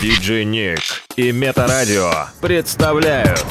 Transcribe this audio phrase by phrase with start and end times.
[0.00, 0.80] Диджей Ник
[1.16, 3.44] и Метарадио представляют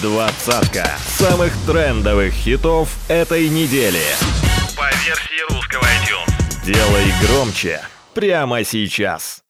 [0.00, 4.02] двадцатка самых трендовых хитов этой недели.
[4.76, 6.64] По версии русского iTunes.
[6.66, 7.80] Делай громче
[8.14, 9.42] прямо сейчас.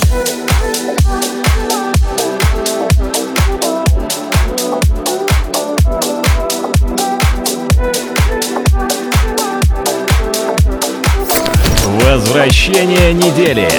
[11.86, 13.70] Возвращение недели.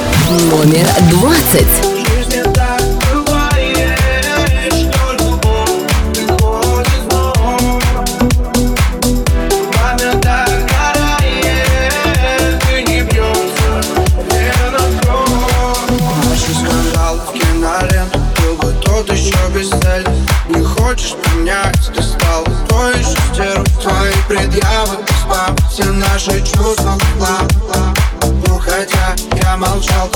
[0.50, 1.83] Номер двадцать.
[29.86, 30.13] child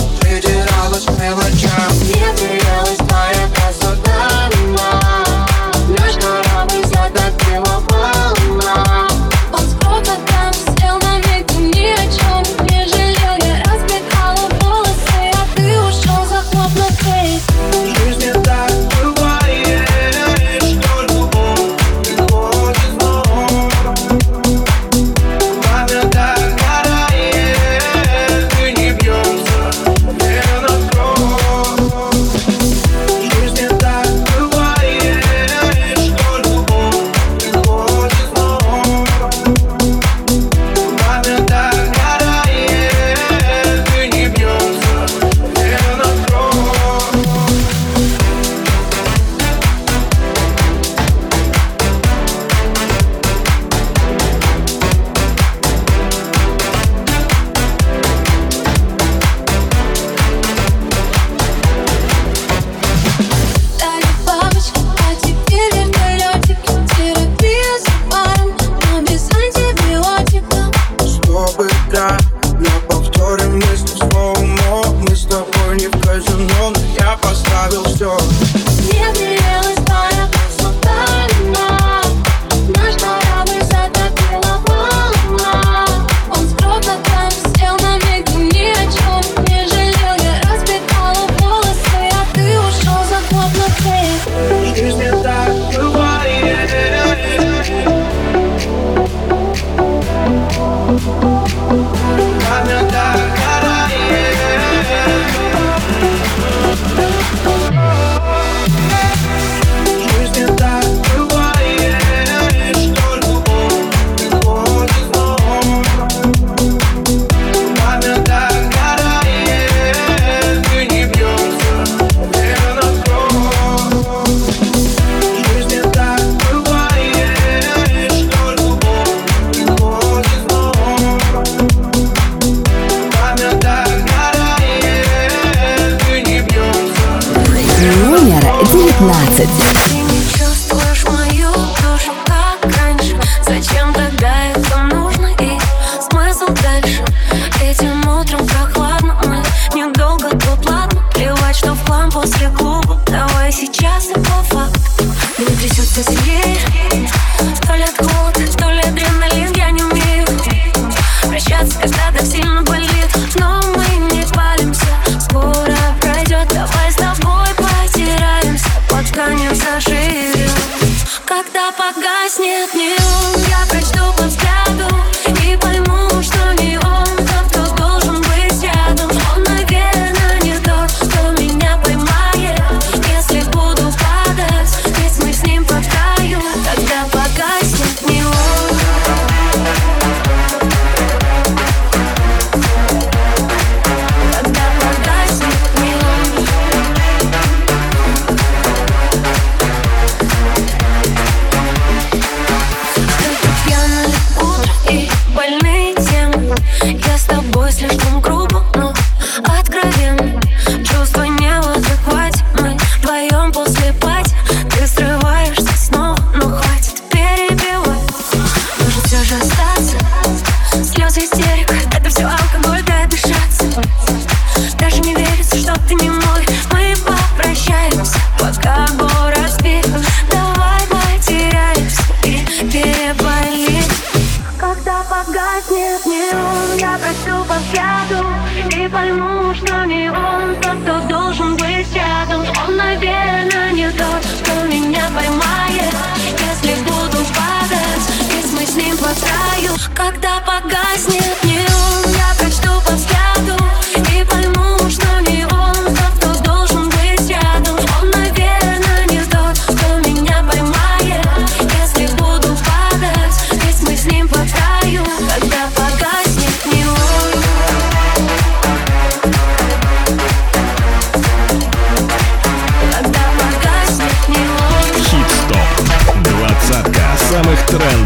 [171.94, 173.37] погаснет неон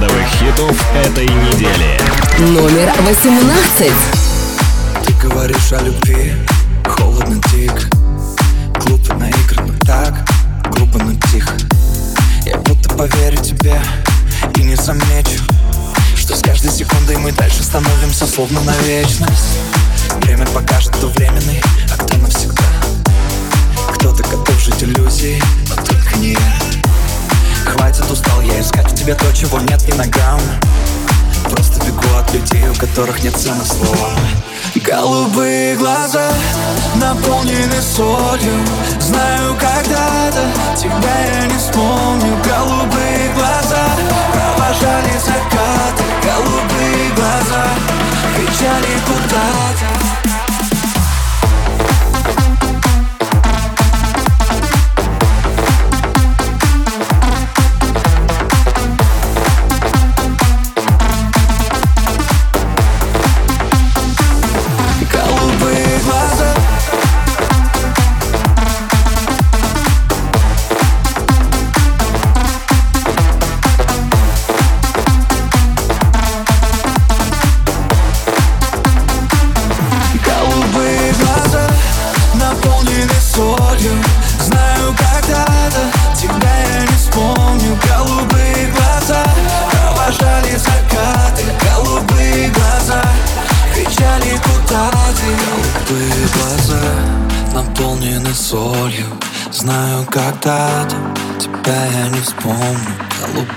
[0.02, 2.00] этой недели.
[2.40, 3.92] Номер 18.
[5.06, 6.34] Ты говоришь о любви,
[6.88, 7.88] холодно, тихо
[8.86, 10.14] Глупо наигранно так,
[10.72, 11.54] грубо, но тихо.
[12.46, 13.80] Я будто поверю тебе
[14.56, 15.44] и не замечу
[16.16, 19.60] Что с каждой секундой мы дальше становимся словно на вечность.
[20.24, 21.62] Время покажет, кто временный,
[21.92, 22.64] а кто навсегда.
[23.96, 26.72] Кто-то готов жить иллюзией, но только не я
[27.66, 28.92] Хватит, устал я искать.
[28.92, 30.40] У тебя то, чего нет ни на грамм
[31.50, 34.10] Просто бегу от людей, у которых нет цены слова
[34.76, 36.32] Голубые глаза
[36.96, 38.54] наполнены солью.
[39.00, 40.46] Знаю, когда-то
[40.78, 42.38] тебя я не вспомню.
[42.44, 43.86] Голубые глаза
[44.32, 46.04] провожали закаты.
[46.24, 47.66] Голубые глаза
[48.36, 50.01] кричали куда-то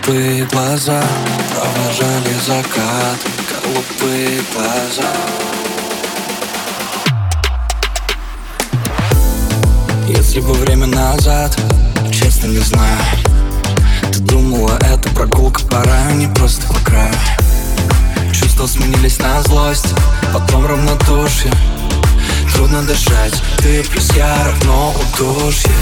[0.07, 1.03] Голубые глаза
[1.51, 3.29] провожали закаты
[3.63, 5.11] Голубые глаза.
[10.07, 11.59] Если бы время назад,
[12.13, 12.99] честно не знаю.
[14.13, 17.15] Ты думала, это прогулка по не просто по краю
[18.31, 19.95] Чувства сменились на злость,
[20.35, 21.53] потом равнодушие.
[22.53, 25.73] Трудно дышать, ты плюс я равно удушье.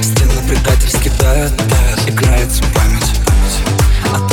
[0.00, 3.01] Стены предательски давят, давят, играется память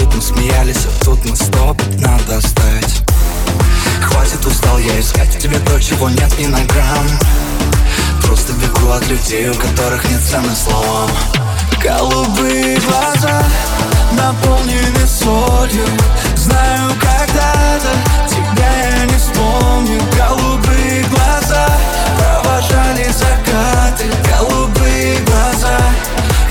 [0.10, 3.04] тут мы смеялись, а тут мы стоп, надо оставить.
[4.02, 7.08] Хватит, устал я искать тебе то, чего нет ни на грамм.
[8.24, 11.10] Просто бегу от людей, у которых нет цены словам
[11.84, 13.44] Голубые глаза
[14.14, 15.86] наполнены солью.
[16.36, 17.92] Знаю, когда-то
[18.30, 20.00] тебя я не вспомню.
[20.16, 21.68] Голубые глаза
[22.18, 24.06] провожали закаты.
[24.30, 25.80] Голубые глаза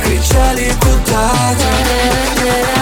[0.05, 2.78] кричали куда-то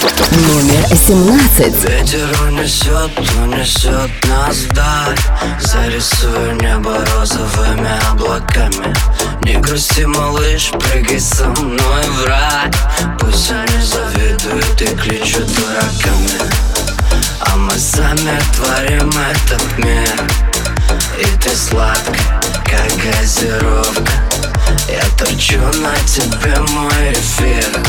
[0.00, 1.84] Номер 17.
[1.84, 3.10] Ветер унесет,
[3.42, 5.18] унесет нас вдаль.
[5.60, 8.94] Зарисую небо розовыми облаками.
[9.42, 12.70] Не грусти, малыш, прыгай со мной в рай.
[13.18, 16.50] Пусть они завидуют и кличут дураками.
[17.40, 20.20] А мы сами творим этот мир.
[21.18, 24.12] И ты сладкая, как газировка.
[24.88, 27.82] Я торчу на тебе мой эфир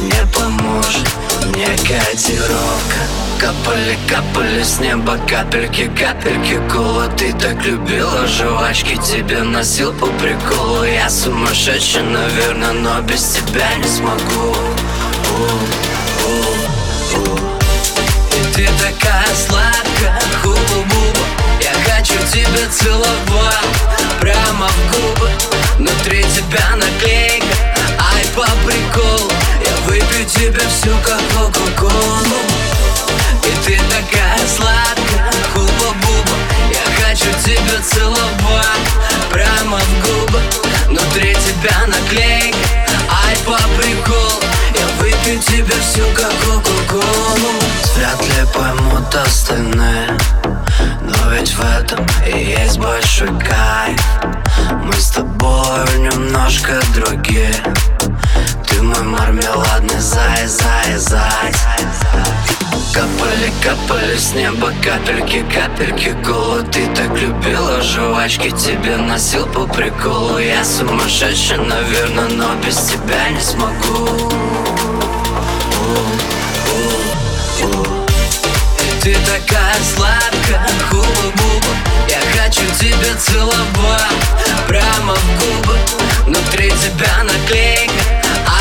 [0.00, 1.08] Не поможет.
[1.46, 3.00] Мне котировка
[3.40, 7.08] Капали, капали с неба капельки, капельки кола.
[7.16, 10.84] Ты так любила жвачки, тебе носил по приколу.
[10.84, 14.54] Я сумасшедший, наверное, но без тебя не смогу.
[15.30, 15.42] У,
[16.26, 16.60] у,
[17.18, 17.36] у.
[18.36, 21.24] И ты такая сладкая, хуба-буба
[21.62, 23.70] Я хочу тебя целовать
[24.20, 25.30] прямо в губы.
[25.78, 27.46] Внутри тебя наклейка,
[28.14, 29.30] ай по приколу
[29.64, 32.40] Я выпью тебя всю как кока-колу.
[33.44, 36.36] И ты такая сладкая, хуба-буба
[36.70, 38.90] Я хочу тебя целовать
[39.30, 40.40] прямо в губы.
[40.88, 42.58] Внутри тебя наклейка,
[43.26, 44.40] ай по приколу
[44.74, 47.52] Я выпью тебя всю как кока-колу.
[47.96, 50.16] Вряд ли поймут остальные
[51.30, 52.04] ведь в этом?
[52.26, 54.00] И есть большой кайф.
[54.82, 57.54] Мы с тобой немножко другие.
[58.66, 61.52] Ты мой мармеладный зай, зай, зай.
[62.92, 66.70] Капали, капали с неба капельки, капельки Голод.
[66.70, 70.38] Ты так любила жвачки Тебе носил по приколу.
[70.38, 74.30] Я сумасшедший, наверное, но без тебя не смогу
[79.30, 80.60] такая сладкая,
[80.90, 81.72] хуба-буба
[82.08, 84.26] Я хочу тебя целовать
[84.66, 85.78] Прямо в губы.
[86.26, 88.02] Внутри тебя наклейка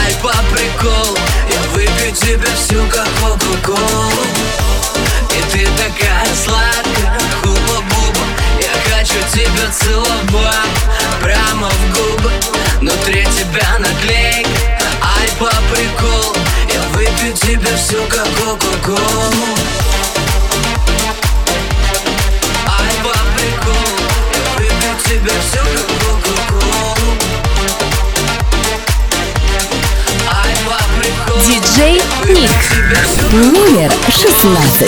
[0.02, 1.18] Ай, по приколу
[1.50, 4.12] Я выпью тебя всю, как кока-колу
[5.32, 8.26] И ты такая сладкая, хуба-буба
[8.60, 10.80] Я хочу тебя целовать
[11.22, 12.32] Прямо в губы.
[12.80, 14.50] Внутри тебя наклейка
[15.02, 16.36] Ай, по приколу
[16.72, 19.58] Я выпью тебя всю, как кока-колу
[25.10, 27.18] тебя всю, как кока-колу
[30.30, 32.52] Ай, по приколу Диджей Ник.
[33.32, 34.88] Номер 16.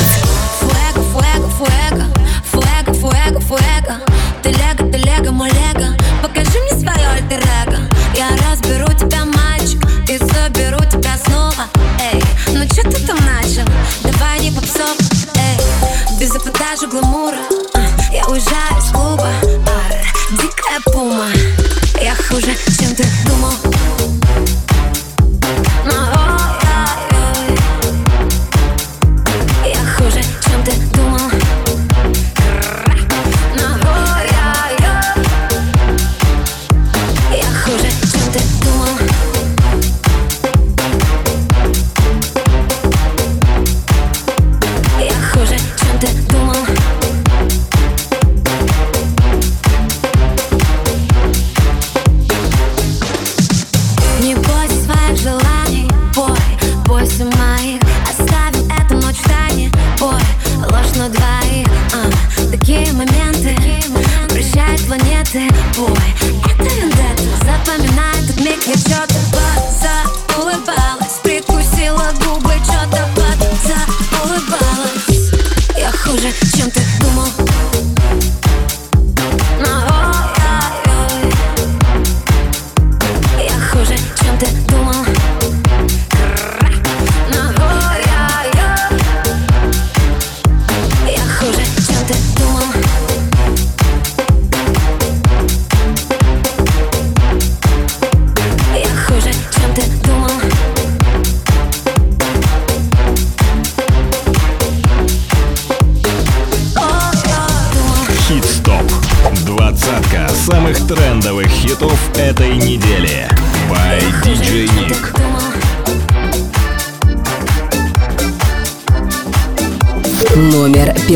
[0.59, 2.05] Фуэго, фуэго, фуэго
[2.51, 3.95] Фуэго, фуэго, фуэго
[4.43, 7.79] Ты лего, ты Покажи мне свое альтер эго
[8.15, 11.65] Я разберу тебя, мальчик И заберу тебя снова
[11.99, 12.23] Эй,
[12.53, 13.67] ну что ты там начал?
[14.03, 14.95] Давай не попсов,
[15.33, 17.39] эй Без эпатажа гламура
[17.73, 17.80] а,
[18.11, 19.29] Я уезжаю из клуба
[19.67, 21.29] а, Дикая пума.
[22.01, 23.53] Я хуже, чем ты думал
[65.31, 69.15] прощают планеты, бой Это вендетта, запоминай этот миг Я что-то
[70.37, 71.00] улыбалась,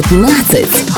[0.07, 0.94] 15.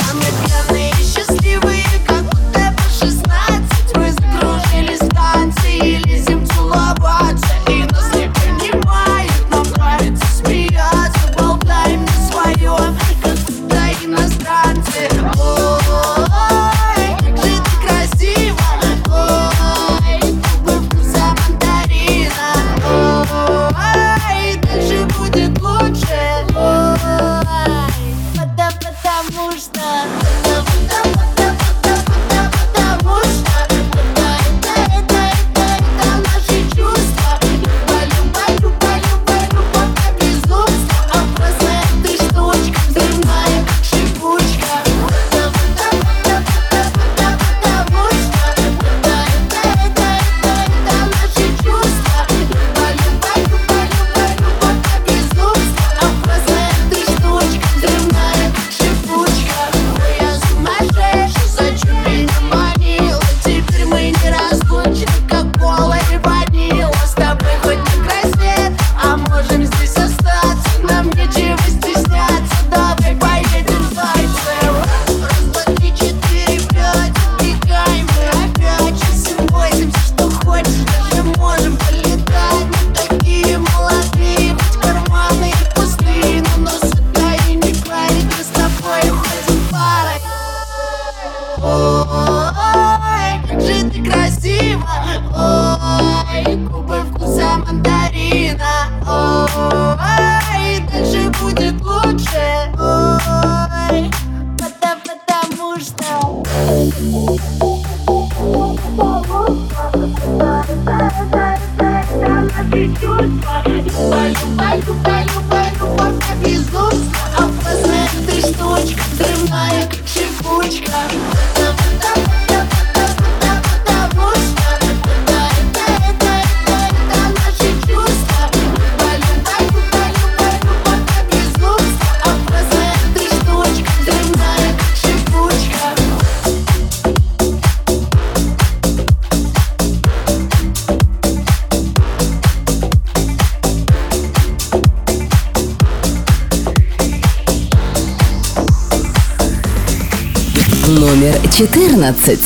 [152.07, 152.39] 14.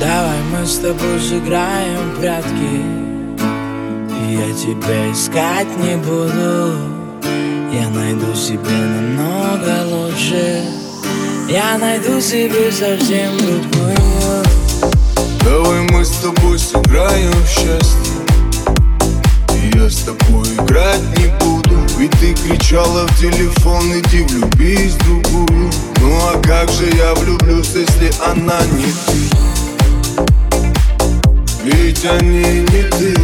[0.00, 2.80] Давай мы с тобой сыграем в прятки.
[4.30, 6.78] Я тебя искать не буду.
[7.70, 10.64] Я найду себе намного лучше.
[11.46, 14.44] Я найду себе совсем другую.
[15.44, 18.14] Давай мы с тобой сыграем в счастье.
[19.74, 21.76] Я с тобой играть не буду.
[21.98, 25.70] Ведь ты кричала в телефон, иди влюбись в другую
[26.02, 29.20] Ну а как же я влюблюсь, если она не ты?
[31.62, 33.16] Ведь они не ты.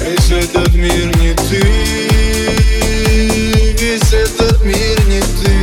[0.00, 1.60] Весь этот мир не ты.
[3.78, 5.54] Весь этот мир не ты.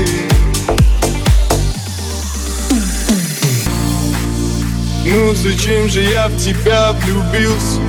[5.04, 7.82] Ну зачем же я в тебя влюбился?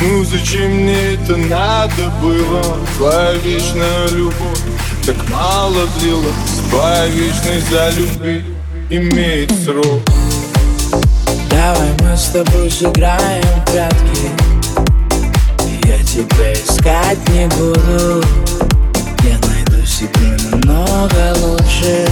[0.00, 2.78] Ну зачем мне это надо было?
[2.96, 4.65] Твоя вечная любовь
[5.06, 6.34] так мало длилась
[6.68, 8.44] Твоя вечность за любви
[8.90, 10.02] имеет срок.
[11.48, 14.30] Давай мы с тобой сыграем в прятки.
[15.84, 18.24] Я тебя искать не буду.
[19.22, 22.06] Я найду себе намного лучше.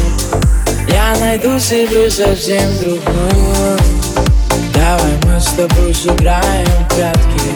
[0.88, 3.78] Я найду себе совсем другую.
[4.72, 7.50] Давай мы с тобой сыграем в прятки.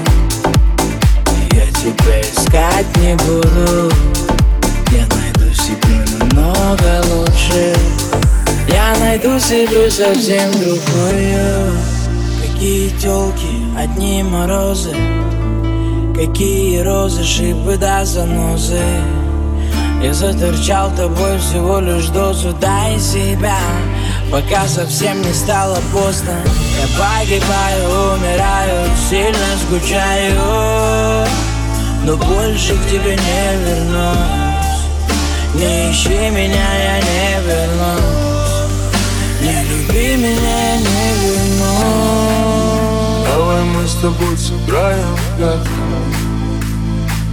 [1.53, 3.93] Я тебя искать не буду
[6.69, 7.75] намного лучше.
[8.69, 11.73] Я найду себе совсем другую
[12.43, 14.95] Какие тёлки, одни морозы.
[16.15, 18.83] Какие розы, шипы да занозы.
[20.03, 22.53] Я заторчал тобой всего лишь дозу.
[22.61, 23.59] Дай себя,
[24.31, 26.35] пока совсем не стало поздно.
[26.81, 31.27] Я погибаю, умираю, сильно скучаю
[32.05, 34.48] Но больше к тебе не вернусь
[35.59, 38.57] Не ищи меня, я не вернусь.
[39.43, 43.27] Не люби меня, я не вернусь.
[43.27, 45.83] Давай мы с тобой сыграем в прятки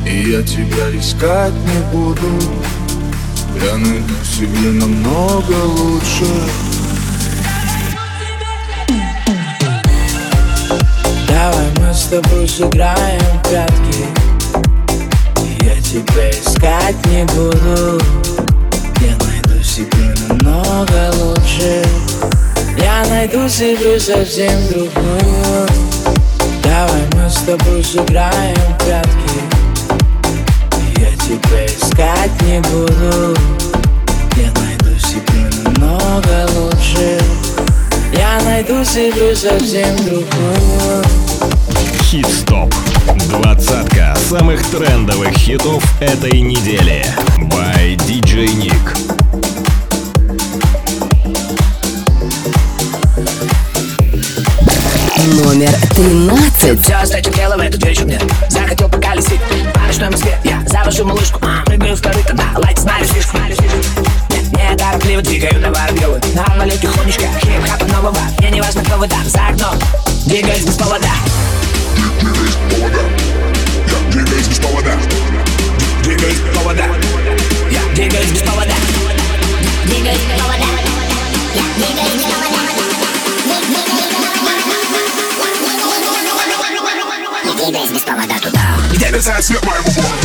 [0.07, 2.27] И я тебя искать не буду.
[3.63, 6.25] Я найду себе намного лучше.
[11.27, 14.07] Давай мы с тобой сыграем в прятки
[15.95, 18.01] тебя искать не буду.
[18.99, 21.86] Я найду себе намного лучше.
[22.77, 25.67] Я найду себе совсем другую.
[26.62, 29.39] Давай мы с тобой сыграем в прятки.
[30.99, 33.38] Я тебя искать не буду.
[34.36, 37.21] Я найду себе намного лучше.
[38.12, 41.03] Я найду себе совсем другую.
[42.01, 42.73] Хит-стоп.
[43.13, 47.06] Двадцатка самых трендовых хитов этой недели.
[47.38, 48.98] By DJ Nick.
[55.28, 56.82] Номер 13.
[56.82, 59.39] Все, дело в эту дверь мне Захотел поколесить
[59.74, 62.34] по ночной Москве Я завожу малышку, а, прыгаю в корыто.
[62.34, 63.41] Да, лайк, смотрю слишком.
[63.48, 68.18] Нет, не торопливо двигаю на Воробьевы На налет тихонечко, хип-хапа нового.
[68.39, 69.76] Мне не важно, кто вы там за окном.
[70.26, 71.10] Двигаюсь без повода
[72.25, 72.57] Двигаюсь
[74.47, 74.97] без повода
[76.01, 76.85] Двигаюсь без повода
[77.69, 78.73] Я двигаюсь без повода
[79.85, 80.65] Двигаюсь без повода
[81.53, 82.49] Я двигаюсь без повода
[87.43, 90.17] Я двигаюсь без повода туда Где мерцает свет моего города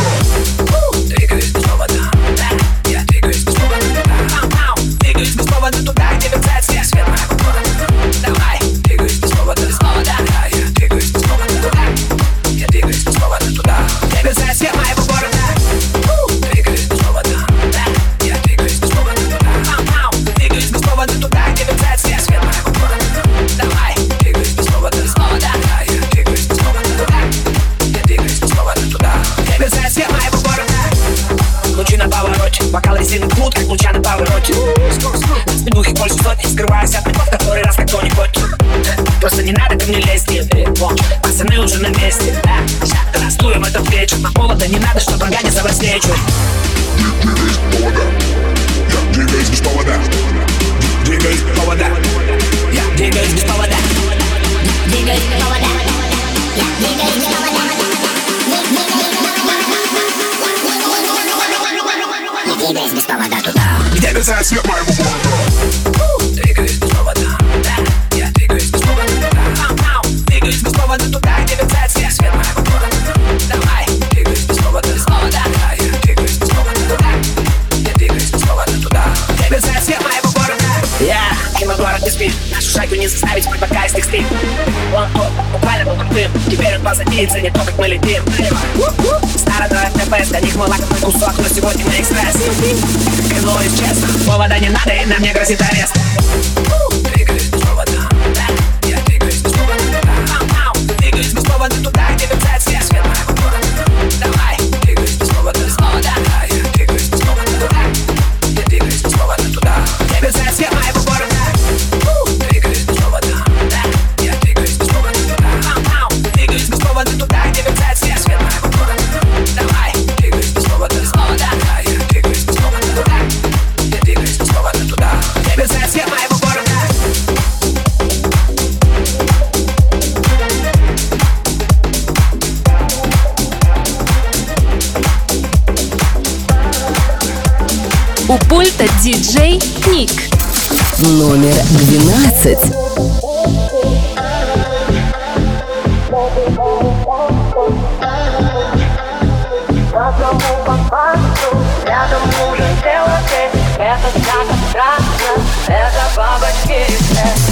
[141.10, 142.58] номер 12.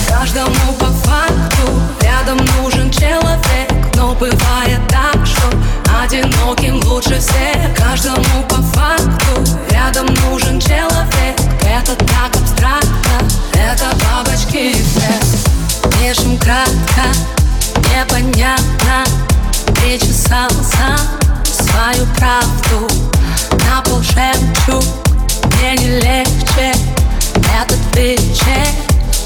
[0.08, 1.66] Каждому по факту
[2.00, 5.42] Рядом нужен человек Но бывает так, что
[6.02, 15.88] Одиноким лучше всех Каждому по факту Рядом нужен человек это так абстрактно, это бабочки все.
[15.98, 17.08] Пишем кратко,
[17.94, 19.04] непонятно.
[19.74, 20.96] Причесался
[21.44, 22.88] свою правду
[23.66, 24.84] На пол жемчуг,
[25.54, 26.72] мне не легче
[27.34, 28.66] Этот вечер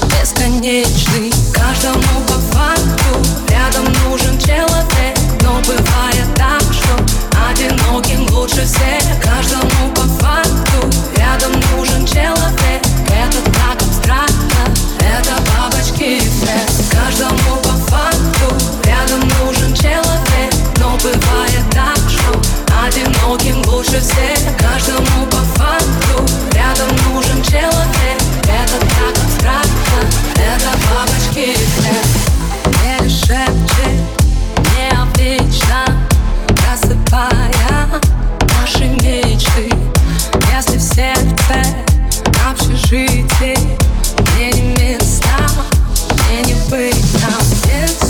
[0.03, 1.31] бесконечный.
[1.53, 3.19] Каждому по факту
[3.49, 5.17] рядом нужен человек.
[5.43, 6.95] Но бывает так, что
[7.49, 10.89] одиноким лучше всех Каждому по факту.
[11.17, 20.53] Рядом нужен человек Это так абстрактно, это бабочки все Каждому по факту рядом нужен человек.
[20.79, 22.31] Но бывает так, что
[22.85, 28.21] одиноким лучше всех Каждому по факту рядом нужен человек.
[28.43, 29.99] Это так абстрактно,
[30.35, 33.03] это бабочки все.
[33.03, 34.22] Не шепчет
[35.17, 35.85] вечно
[36.47, 37.87] Просыпая
[38.59, 39.69] наши мечты.
[40.55, 41.63] Если в сердце
[42.49, 43.57] общежитие,
[44.35, 45.37] Мне не места,
[46.27, 48.02] мне не быть там Сердце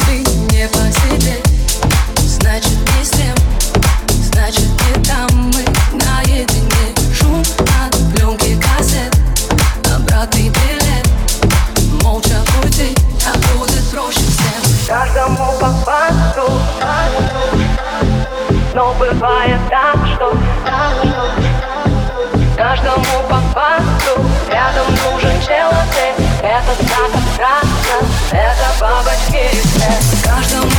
[30.36, 30.73] каждом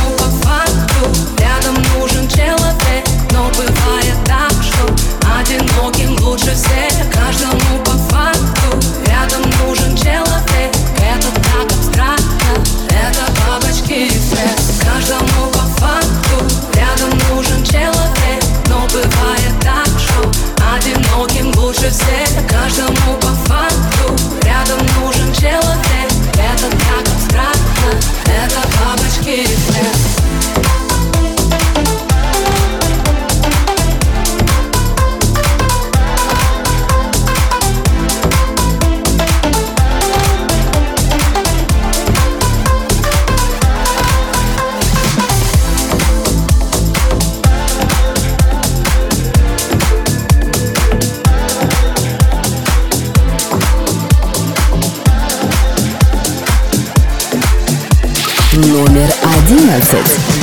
[59.75, 60.34] Salsas.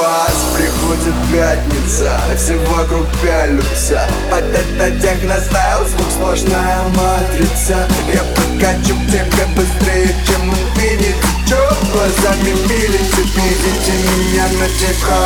[0.00, 7.86] вас приходит пятница Все вокруг пялются Под это техностайл звук сложная матрица.
[8.12, 11.58] Я подкачу к тебе быстрее, чем инфинит Чё
[11.92, 15.18] глазами милите, видите меня на тихо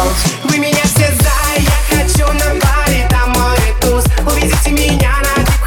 [0.45, 5.64] Вы меня все за, я хочу на баре, там мой туз Увидите меня на дику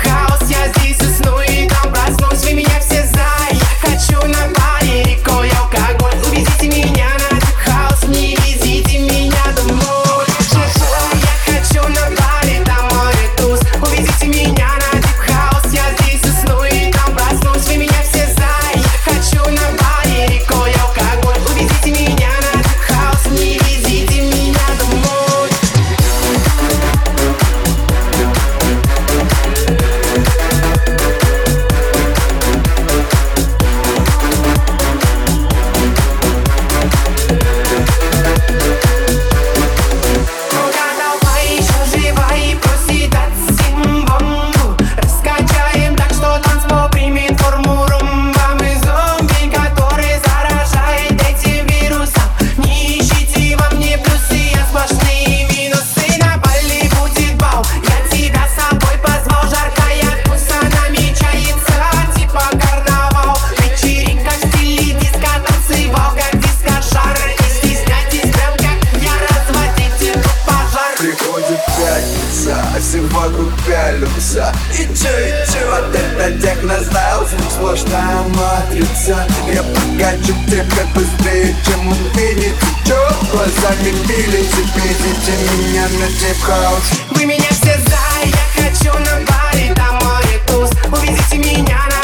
[85.57, 90.69] меня на тип-хаус Вы меня все за, я хочу на баре, там море туз.
[90.91, 91.96] Увезите меня на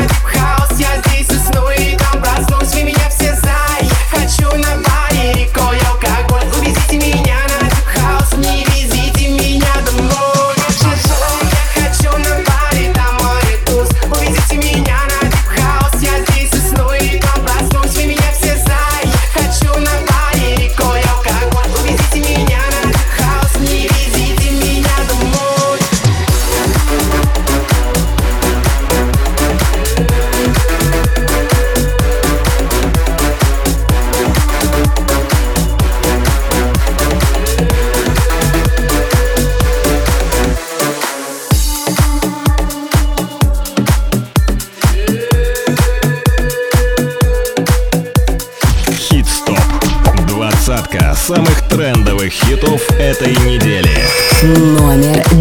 [53.03, 53.89] этой недели.
[54.43, 55.32] Номер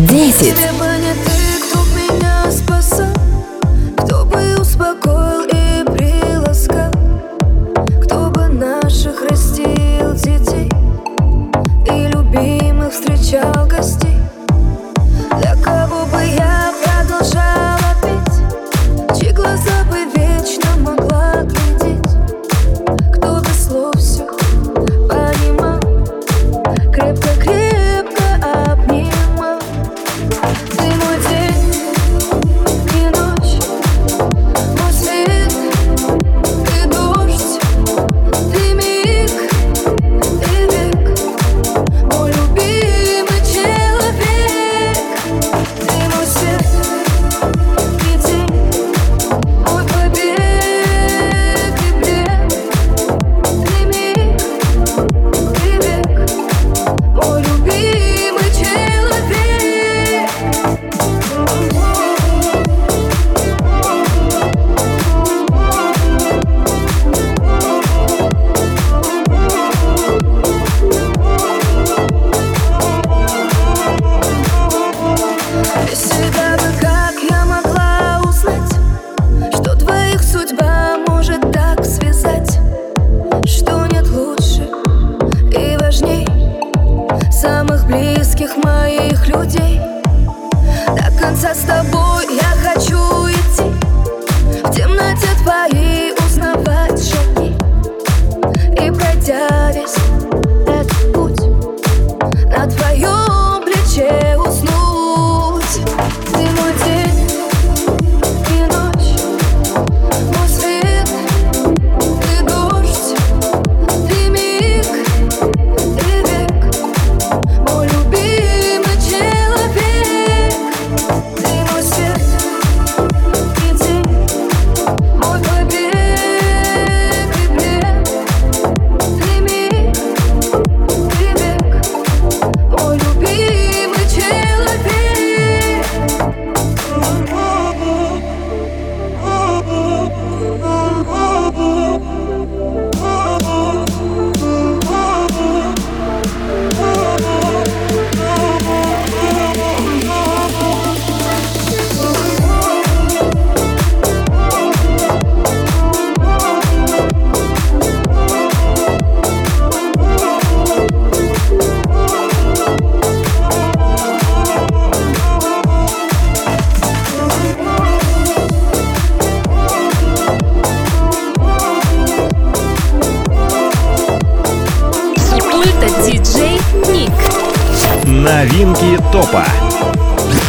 [179.13, 179.45] топа.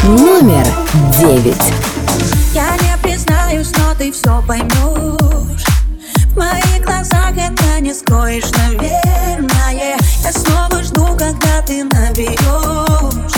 [0.04, 0.66] Номер
[1.20, 1.74] девять.
[2.54, 5.66] Я не признаюсь, но ты все поймешь
[6.28, 9.98] В моих глазах это не скроешь, наверное.
[10.24, 13.34] Я снова жду, когда ты наберешь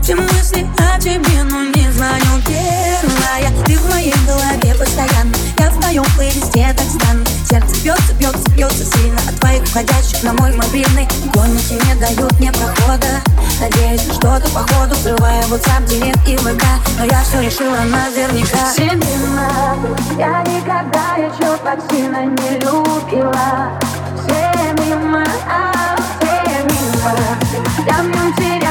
[0.00, 5.34] Все мысли о тебе, но не звоню первая Ты в моей голове постоянно.
[5.58, 7.26] Я в твоем плейлисте так странно.
[7.48, 11.08] Сердце бьется, бьется, бьется сильно От твоих входящих на мой мобильный.
[11.34, 13.31] Гонники не дают мне прохода
[13.62, 16.64] Надеюсь на что-то походу Взрываю WhatsApp, директ и ВК
[16.98, 18.72] Но я все решила наверняка.
[18.74, 19.76] Семена
[20.18, 23.78] Я никогда еще так сильно не любила.
[24.24, 24.34] Все
[25.48, 26.42] а все
[27.86, 28.61] Я в нем теряюсь,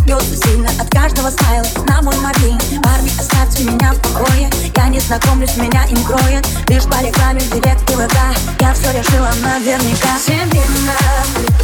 [0.00, 1.66] бьется, сильно От каждого стайла.
[1.86, 4.50] На мой мобильный Парни, оставьте меня в покое.
[4.76, 6.46] Я не знакомлюсь, меня им кроет.
[6.68, 8.16] Лишь по рекламе в директ и ВК
[8.60, 10.18] Я все решила наверняка.
[10.18, 10.96] Семена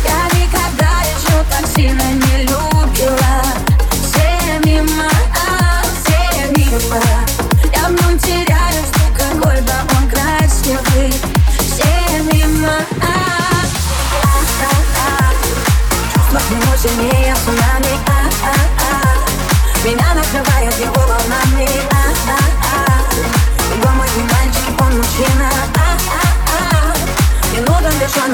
[0.05, 2.30] Я никогда еще так сильно не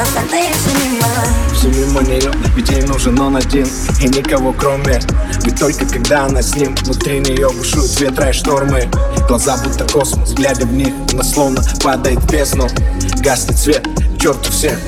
[0.00, 1.06] остальные все мимо.
[1.52, 3.66] Все мимо нее, ведь ей нужен он один.
[4.00, 5.00] И никого кроме
[5.44, 6.74] Ведь только когда она с ним.
[6.82, 8.88] Внутри нее бушуют ветра и штормы.
[9.28, 12.68] Глаза будто космос, глядя в них Она словно падает в бездну.
[13.20, 13.86] Гаснет свет,
[14.18, 14.78] черту всех.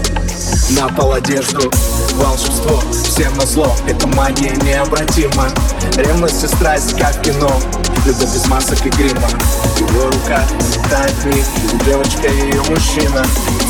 [0.70, 1.70] На пол одежду
[2.14, 3.74] Волшебство, всем на зло.
[3.86, 5.48] Это магия необратима.
[5.96, 7.50] Ревность и страсть, как кино
[8.04, 9.28] Любовь без масок и грима.
[9.78, 10.42] Его рука
[10.74, 11.46] летает в них
[11.84, 13.24] Девочка и ее мужчина.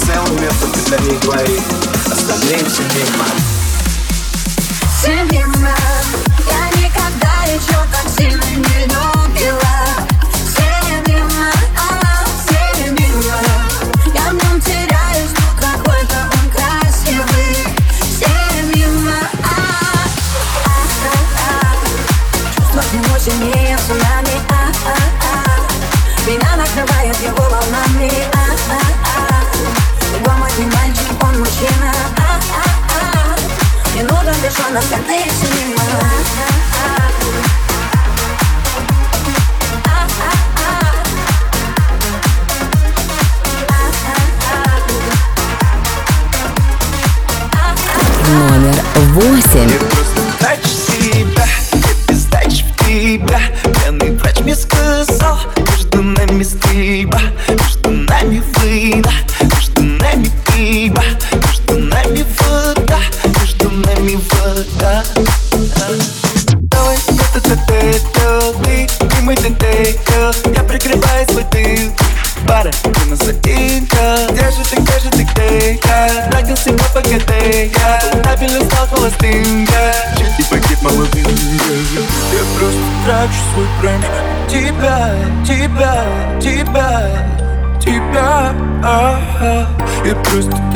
[0.07, 1.63] Целый мир только для них двоих.
[2.11, 3.25] Остальные все мимо.
[4.99, 5.75] Все мимо.
[6.47, 9.18] Я никогда еще так сильно не любила
[27.29, 29.45] его волнами а-а-а.
[30.15, 33.37] Его мой не мальчик, он мужчина а-а-а.
[33.95, 34.75] Не нужен лишь он,
[48.29, 48.77] Номер
[49.15, 49.98] восемь.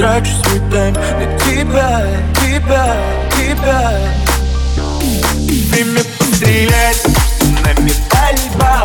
[0.02, 2.04] Трачу свой тайм На тебя,
[2.40, 2.96] тебя,
[3.36, 3.98] тебя.
[5.70, 7.06] Время пострелять
[7.62, 8.84] Нами пальба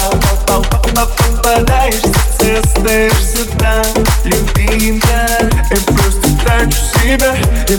[0.95, 3.83] Попадаешь в сердце, остаешься там.
[4.25, 5.27] Любимка
[5.71, 7.35] Я просто трачу себя.
[7.67, 7.77] Я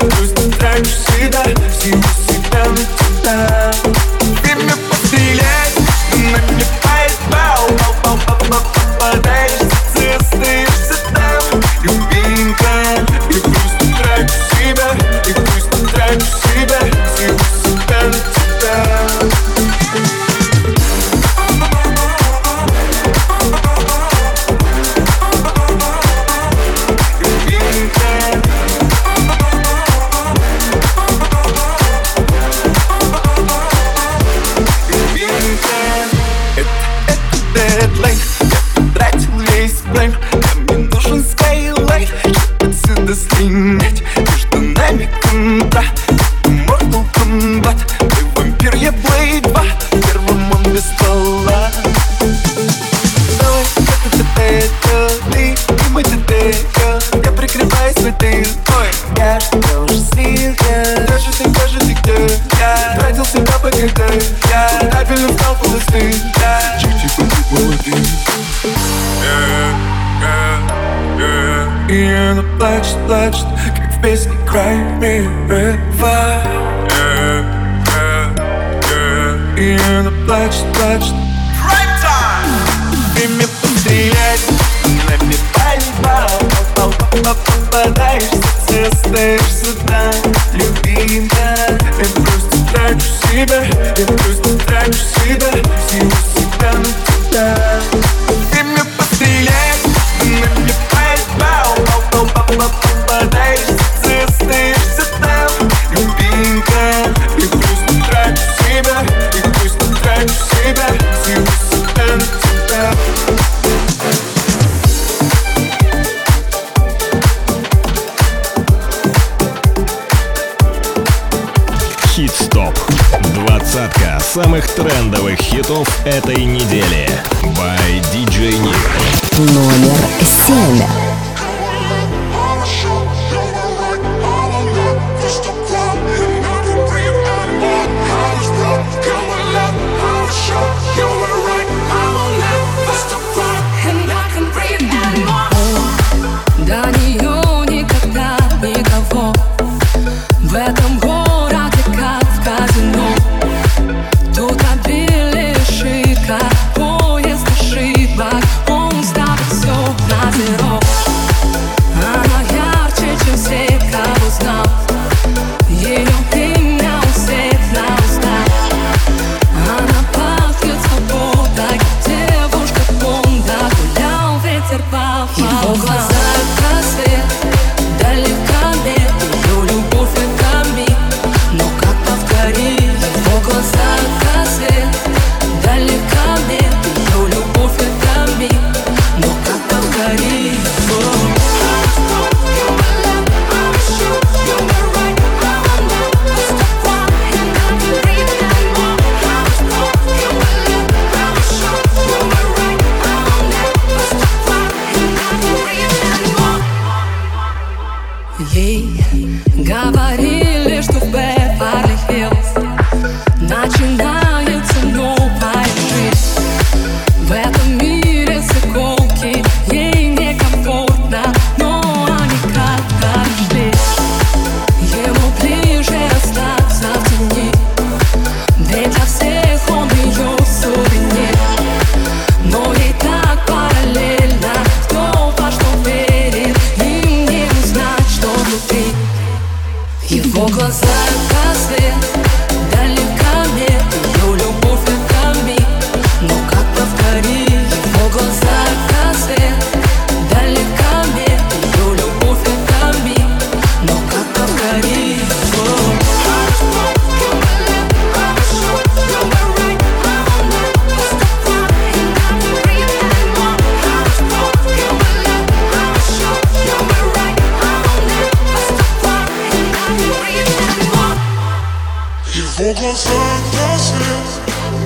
[272.59, 274.27] Его глазах рассвет,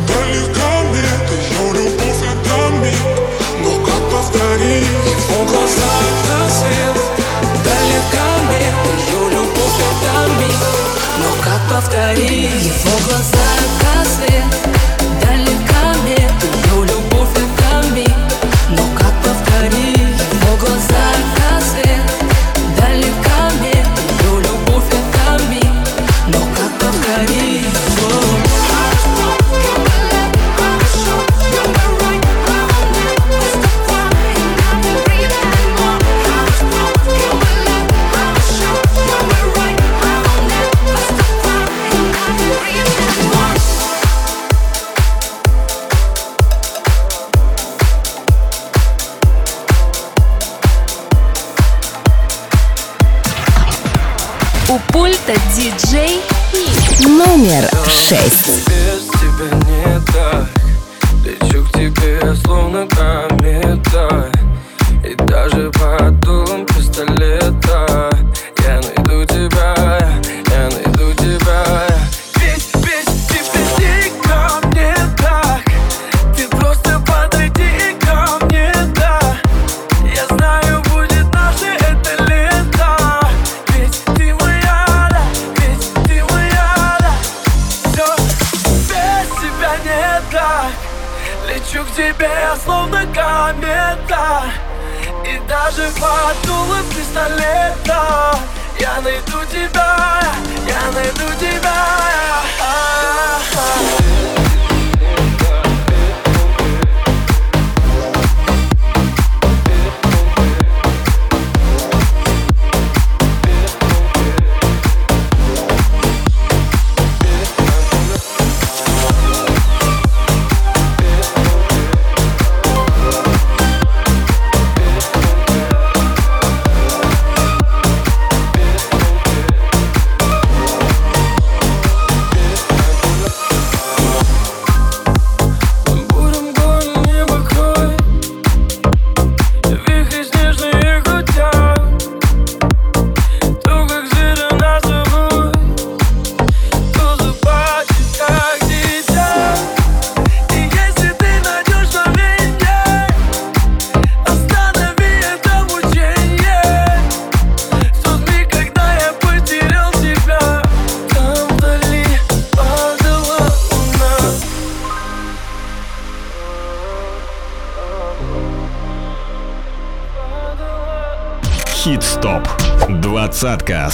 [0.06, 0.72] далеко
[1.32, 2.56] ее любовь это
[3.64, 4.86] но как повторить?
[5.06, 5.92] Его глаза
[6.28, 6.96] рассвет,
[7.64, 8.26] далеко
[9.08, 10.28] ее любовь это
[11.16, 12.62] но как повторить?
[12.62, 14.91] Его глазах рассвет.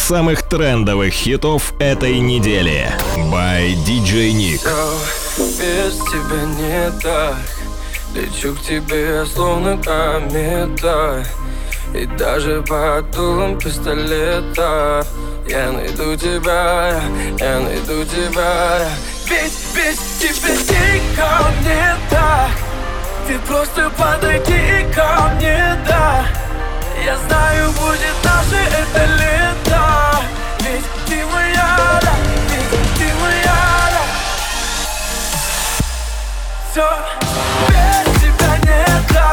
[0.08, 2.90] самых трендовых хитов этой недели.
[3.30, 4.66] By DJ Nick.
[5.36, 7.36] Без тебя не так,
[8.14, 11.26] лечу к тебе словно комета.
[11.92, 15.06] И даже под дулом пистолета
[15.46, 17.02] Я найду тебя,
[17.38, 18.88] я найду тебя
[19.26, 20.54] Ведь, ведь тебя
[21.16, 22.50] ко мне так
[23.26, 26.26] Ты просто подойди ко мне, да
[27.02, 29.57] Я знаю, будет наше это лето
[31.08, 32.12] ты моя, да,
[32.50, 33.60] Вика, ты моя,
[33.92, 34.02] да.
[36.70, 36.88] Все,
[37.68, 39.32] без тебя нет, да.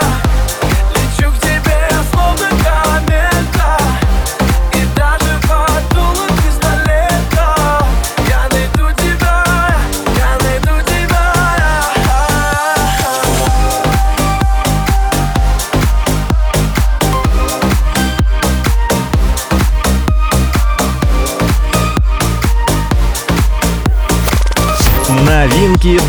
[0.93, 1.79] Лечу к тебе,
[2.13, 3.34] словно камень.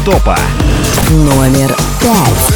[0.06, 0.38] топа.
[1.10, 2.55] Номер пять.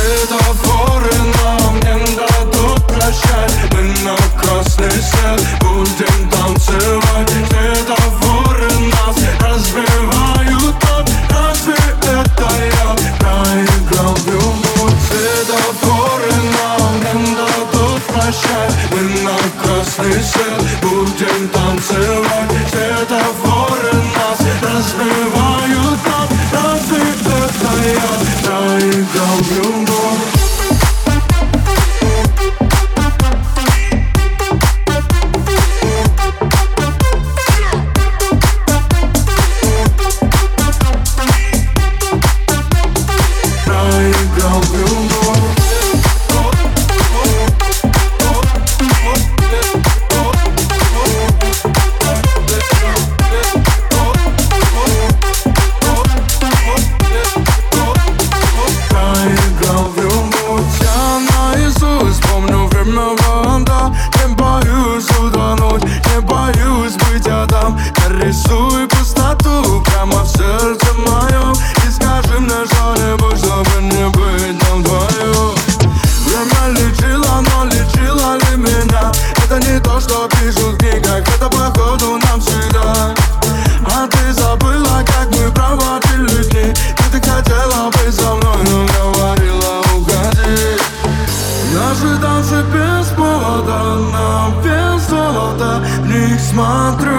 [96.61, 97.09] mantra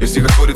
[0.00, 0.55] Если какой-то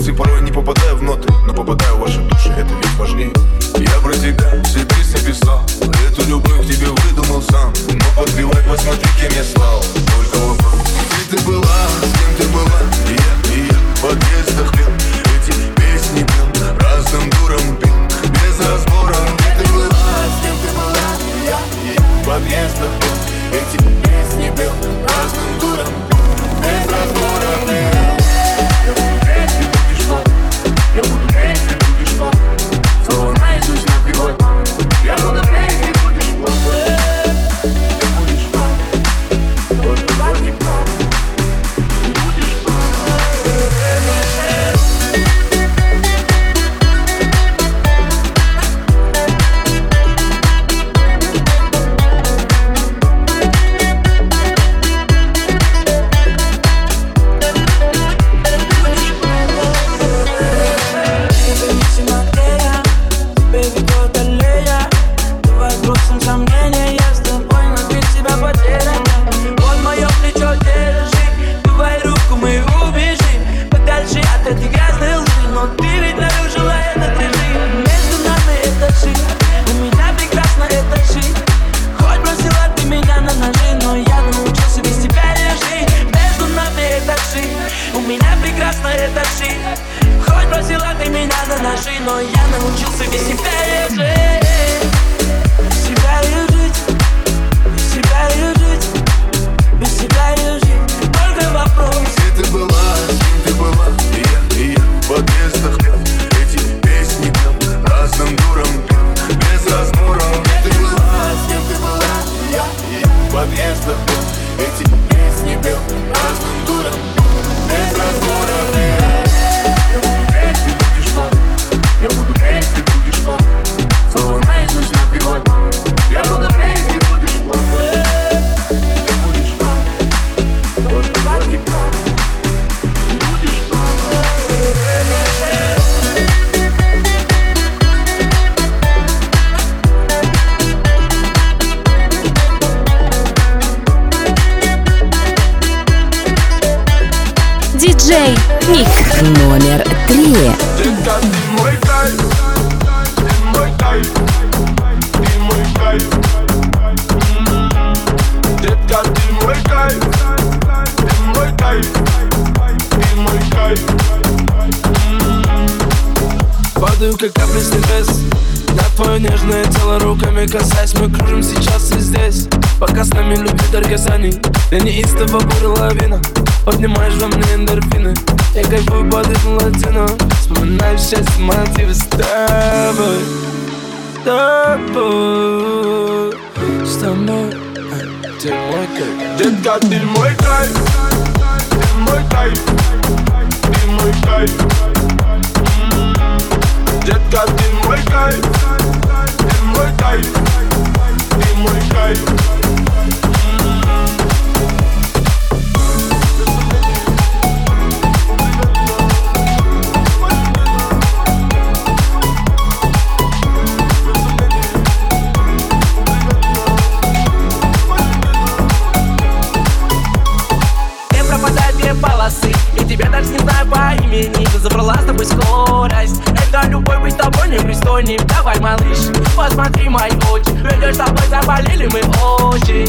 [222.20, 224.44] полосы И тебя даже не знаю по имени.
[224.46, 226.20] Ты забрала с тобой скорость.
[226.26, 228.98] Это любовь быть с тобой непристойным Давай, малыш,
[229.36, 230.50] посмотри мои очи.
[230.50, 232.00] Ведешь тобой заболели мы
[232.48, 232.88] очи.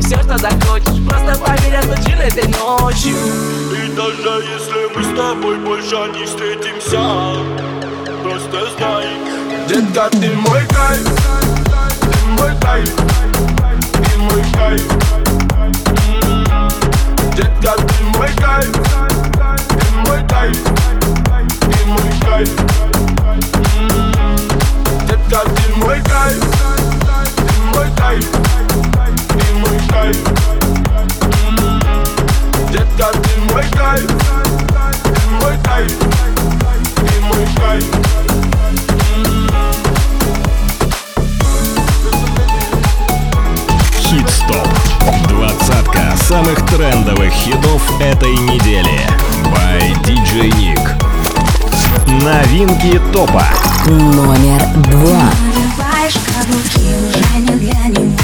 [0.00, 3.16] Все, что захочешь, просто поверь, я случилось этой ночью
[3.72, 7.00] И даже если мы с тобой больше не встретимся
[8.22, 9.06] Просто знай
[9.66, 11.08] Детка, ты мой кайф
[12.00, 12.94] Ты мой кайф
[13.94, 16.05] Ты мой кайф.
[17.36, 18.76] Jet lag in my life,
[19.86, 20.62] in my life,
[21.76, 22.56] in my life.
[23.76, 24.48] Mm.
[25.06, 26.44] Jet lag in my life,
[27.52, 28.28] in my life,
[29.44, 30.22] in my life.
[31.28, 31.80] Mm.
[32.72, 33.92] In my in my in
[37.58, 37.80] my
[44.08, 44.28] mm.
[44.28, 44.95] stop.
[46.26, 49.00] Самых трендовых хитов этой недели.
[49.54, 50.80] By DJ Nick.
[52.22, 53.44] Новинки топа.
[53.86, 55.30] Номер два.
[55.30, 58.16] Надеваешь каблуки уже не для него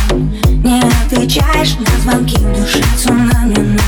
[0.65, 3.79] Не отвечаешь на звонки в душе цунами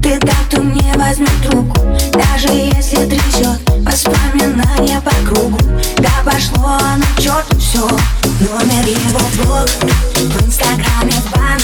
[0.00, 1.80] Ты так, кто не возьмет трубку
[2.12, 5.58] Даже если трясет воспоминания по кругу
[5.98, 7.80] Да пошло оно к черту все
[8.40, 9.68] Номер его блог
[10.14, 11.60] В инстаграме в бан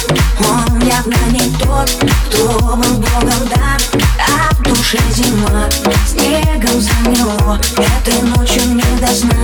[0.49, 1.91] Он явно не тот,
[2.29, 3.79] кто был богом дан
[4.19, 5.69] А в душе зима
[6.07, 9.37] Снегом замело Этой ночью не до сна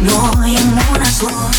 [0.00, 1.50] Но ему назло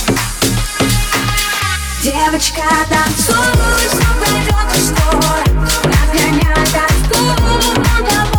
[2.03, 3.35] Девочка, танцуй,
[3.77, 5.41] все пройдет и скоро
[6.71, 8.30] тоску, он того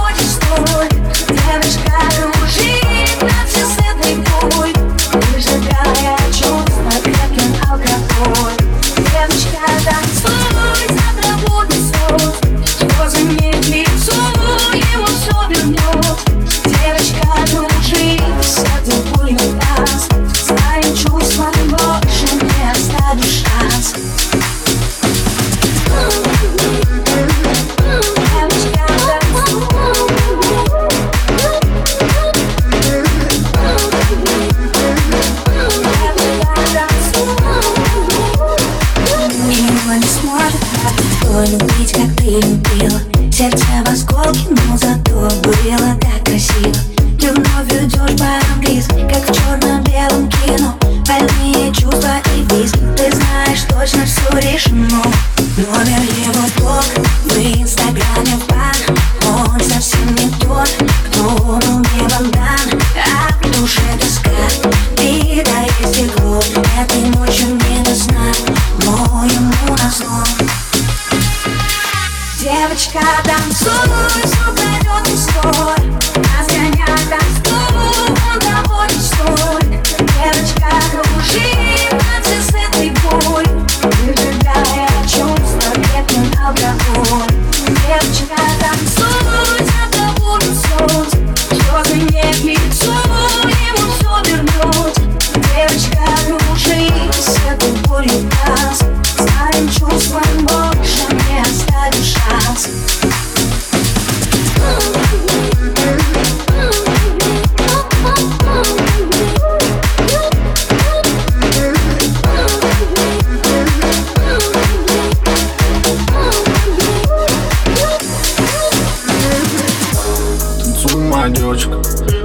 [121.22, 121.80] Моя девочка,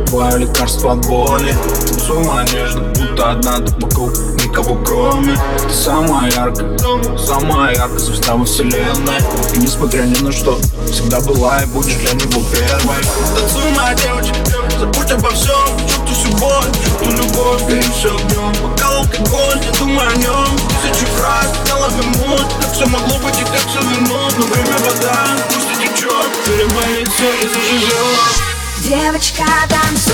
[0.08, 1.56] твое лекарство от боли.
[1.88, 4.12] Танцуй, моя нежно, будто одна ты вокруг
[4.44, 5.38] Никого кроме.
[5.68, 6.76] Ты самая яркая,
[7.16, 9.20] самая яркая звезда во вселенной.
[9.54, 10.58] И несмотря ни на что,
[10.92, 12.98] всегда была и будешь для него первой.
[13.36, 14.34] Танцуй, моя девочка,
[14.80, 20.08] забудь обо всем Чувствуй всю боль, чувствуй любовь, гори все огнем Бокал алкоголь, не думай
[20.08, 20.48] о нем
[20.82, 22.48] Тысячи фраз, в голове муть.
[22.60, 27.08] Как все могло быть и как все вернуть Но время вода, пусть и течет Переболит
[27.10, 28.57] все и заживет
[28.88, 30.14] Девочка, танцуй,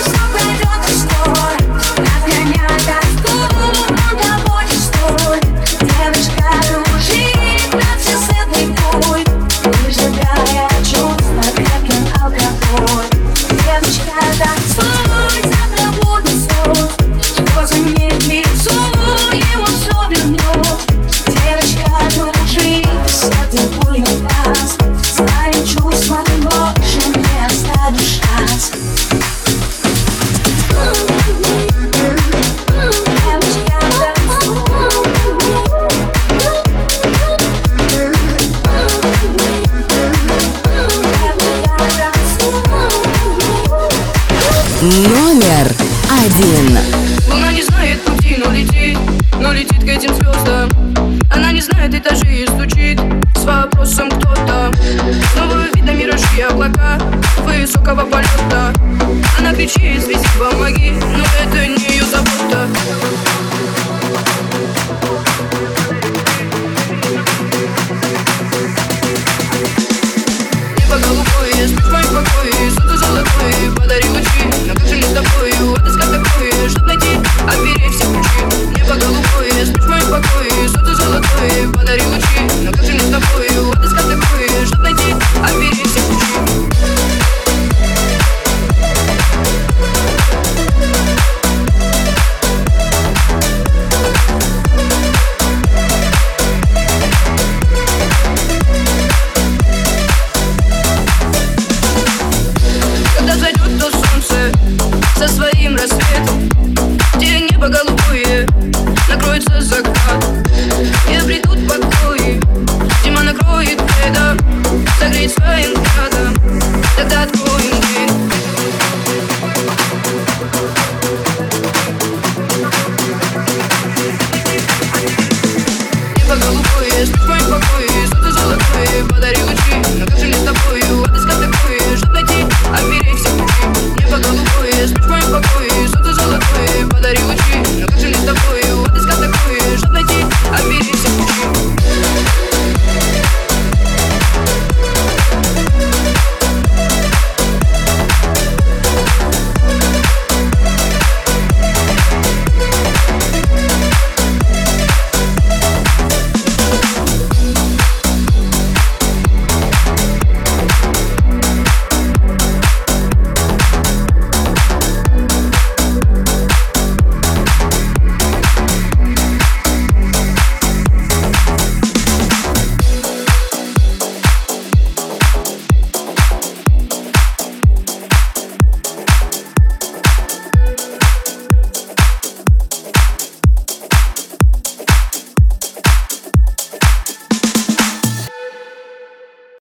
[0.00, 1.58] все пройдет и скоро
[1.98, 4.78] Разгоняй тоску, он того не
[46.34, 46.78] один.
[47.30, 48.98] Луна не знает пути, но летит,
[49.40, 50.68] но летит к этим звездам
[51.30, 53.00] Она не знает этажей и стучит
[53.36, 54.72] с вопросом кто там
[55.32, 56.98] Снова видно миражи облака
[57.42, 58.72] высокого полета.
[59.38, 62.68] Она кричит, свези, помоги, но это не ее забота